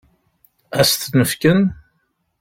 [0.79, 1.59] Ad s-ten-fken?